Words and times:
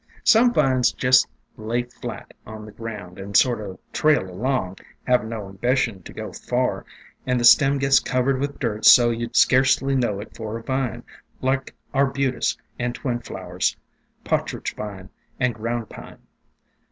"Some 0.23 0.51
vines 0.51 0.91
jest 0.91 1.27
lay 1.57 1.83
flat 1.83 2.33
on 2.43 2.65
the 2.65 2.71
ground, 2.71 3.19
and 3.19 3.37
sort 3.37 3.59
o' 3.59 3.79
trail 3.93 4.27
along, 4.31 4.79
havin' 5.05 5.29
no 5.29 5.47
ambition 5.47 6.01
to 6.01 6.11
go 6.11 6.33
far, 6.33 6.85
and 7.27 7.39
the 7.39 7.43
stem 7.43 7.77
gets 7.77 7.99
covered 7.99 8.39
with 8.39 8.57
dirt 8.57 8.83
so 8.83 9.11
you 9.11 9.27
'd 9.27 9.35
scarcely 9.35 9.93
know 9.95 10.19
it 10.19 10.35
for 10.35 10.57
a 10.57 10.63
vine,— 10.63 11.03
like 11.49 11.75
Arbutus 11.93 12.57
and 12.79 12.95
Twin 12.95 13.19
Flowers, 13.19 13.77
Pa' 14.23 14.41
tridge 14.41 14.73
Vine 14.73 15.09
and 15.39 15.53
Ground 15.53 15.87
Pine. 15.87 16.17